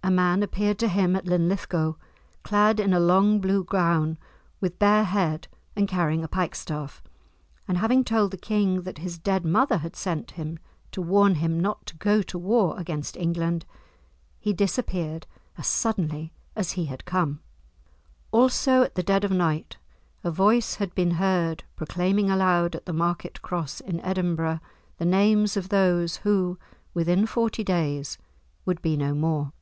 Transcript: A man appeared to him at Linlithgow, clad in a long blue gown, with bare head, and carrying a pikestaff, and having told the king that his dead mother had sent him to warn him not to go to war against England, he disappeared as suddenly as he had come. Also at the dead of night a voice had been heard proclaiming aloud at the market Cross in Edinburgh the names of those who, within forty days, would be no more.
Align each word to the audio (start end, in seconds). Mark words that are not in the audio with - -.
A 0.00 0.10
man 0.10 0.42
appeared 0.42 0.78
to 0.78 0.88
him 0.88 1.14
at 1.16 1.26
Linlithgow, 1.26 1.96
clad 2.42 2.80
in 2.80 2.94
a 2.94 2.98
long 3.00 3.40
blue 3.40 3.62
gown, 3.62 4.16
with 4.58 4.78
bare 4.78 5.04
head, 5.04 5.48
and 5.76 5.86
carrying 5.86 6.24
a 6.24 6.28
pikestaff, 6.28 7.02
and 7.66 7.76
having 7.76 8.02
told 8.04 8.30
the 8.30 8.38
king 8.38 8.82
that 8.84 8.98
his 8.98 9.18
dead 9.18 9.44
mother 9.44 9.76
had 9.78 9.94
sent 9.94 10.30
him 10.30 10.58
to 10.92 11.02
warn 11.02 11.34
him 11.34 11.60
not 11.60 11.84
to 11.84 11.96
go 11.98 12.22
to 12.22 12.38
war 12.38 12.78
against 12.80 13.18
England, 13.18 13.66
he 14.38 14.54
disappeared 14.54 15.26
as 15.58 15.66
suddenly 15.66 16.32
as 16.56 16.72
he 16.72 16.86
had 16.86 17.04
come. 17.04 17.40
Also 18.32 18.80
at 18.80 18.94
the 18.94 19.02
dead 19.02 19.24
of 19.24 19.30
night 19.30 19.76
a 20.24 20.30
voice 20.30 20.76
had 20.76 20.94
been 20.94 21.12
heard 21.20 21.64
proclaiming 21.76 22.30
aloud 22.30 22.74
at 22.74 22.86
the 22.86 22.94
market 22.94 23.42
Cross 23.42 23.80
in 23.82 24.00
Edinburgh 24.00 24.60
the 24.96 25.04
names 25.04 25.54
of 25.54 25.68
those 25.68 26.18
who, 26.18 26.58
within 26.94 27.26
forty 27.26 27.62
days, 27.62 28.16
would 28.64 28.80
be 28.80 28.96
no 28.96 29.12
more. 29.12 29.52